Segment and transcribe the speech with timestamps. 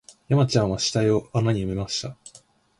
[0.29, 2.17] 山ちゃんは死体を穴に埋めました